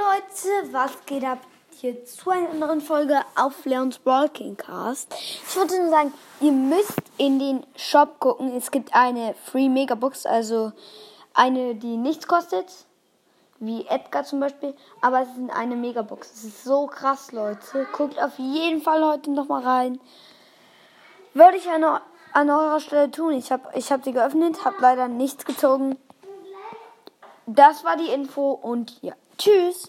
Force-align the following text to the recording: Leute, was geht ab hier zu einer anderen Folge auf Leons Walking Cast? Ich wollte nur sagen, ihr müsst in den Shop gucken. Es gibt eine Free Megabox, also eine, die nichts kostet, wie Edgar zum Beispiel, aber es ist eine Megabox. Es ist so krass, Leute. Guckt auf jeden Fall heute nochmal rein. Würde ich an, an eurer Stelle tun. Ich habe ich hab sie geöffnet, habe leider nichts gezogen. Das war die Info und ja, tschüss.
Leute, 0.00 0.72
was 0.72 0.92
geht 1.04 1.24
ab 1.24 1.40
hier 1.78 2.06
zu 2.06 2.30
einer 2.30 2.48
anderen 2.48 2.80
Folge 2.80 3.20
auf 3.36 3.66
Leons 3.66 4.00
Walking 4.04 4.56
Cast? 4.56 5.14
Ich 5.14 5.54
wollte 5.54 5.78
nur 5.78 5.90
sagen, 5.90 6.14
ihr 6.40 6.52
müsst 6.52 7.02
in 7.18 7.38
den 7.38 7.66
Shop 7.76 8.18
gucken. 8.18 8.56
Es 8.56 8.70
gibt 8.70 8.94
eine 8.94 9.34
Free 9.44 9.68
Megabox, 9.68 10.24
also 10.24 10.72
eine, 11.34 11.74
die 11.74 11.98
nichts 11.98 12.26
kostet, 12.26 12.66
wie 13.58 13.84
Edgar 13.88 14.24
zum 14.24 14.40
Beispiel, 14.40 14.74
aber 15.02 15.20
es 15.20 15.28
ist 15.28 15.50
eine 15.50 15.76
Megabox. 15.76 16.32
Es 16.32 16.44
ist 16.44 16.64
so 16.64 16.86
krass, 16.86 17.32
Leute. 17.32 17.86
Guckt 17.92 18.18
auf 18.22 18.38
jeden 18.38 18.80
Fall 18.80 19.04
heute 19.04 19.30
nochmal 19.30 19.62
rein. 19.62 20.00
Würde 21.34 21.58
ich 21.58 21.68
an, 21.68 21.84
an 22.32 22.48
eurer 22.48 22.80
Stelle 22.80 23.10
tun. 23.10 23.34
Ich 23.34 23.52
habe 23.52 23.68
ich 23.74 23.92
hab 23.92 24.02
sie 24.02 24.12
geöffnet, 24.12 24.64
habe 24.64 24.76
leider 24.80 25.08
nichts 25.08 25.44
gezogen. 25.44 25.98
Das 27.46 27.84
war 27.84 27.98
die 27.98 28.08
Info 28.08 28.52
und 28.52 29.02
ja, 29.02 29.12
tschüss. 29.36 29.88